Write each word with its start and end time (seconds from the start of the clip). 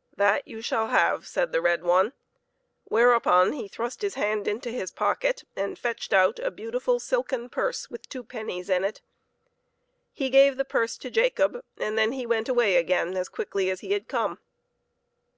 "That 0.16 0.48
you 0.48 0.62
shall 0.62 0.86
have," 0.86 1.26
said 1.26 1.52
the 1.52 1.60
red 1.60 1.82
one; 1.84 2.14
whereupon 2.84 3.52
he 3.52 3.68
thrust 3.68 4.00
his 4.00 4.14
hand 4.14 4.48
into 4.48 4.70
his 4.70 4.90
pocket, 4.90 5.44
and 5.56 5.78
fetched 5.78 6.14
out 6.14 6.38
a 6.38 6.50
beautiful 6.50 6.98
silken 6.98 7.50
purse 7.50 7.90
with 7.90 8.08
two 8.08 8.24
pennies 8.24 8.70
in 8.70 8.82
it. 8.82 9.02
He 10.10 10.30
gave 10.30 10.56
the 10.56 10.64
purse 10.64 10.96
to 10.96 11.10
Jacob, 11.10 11.62
and 11.76 11.98
then 11.98 12.12
he 12.12 12.24
went 12.24 12.48
away 12.48 12.76
again 12.76 13.14
as 13.14 13.28
quickly 13.28 13.68
as 13.68 13.80
he 13.80 13.92
had 13.92 14.08
come. 14.08 14.38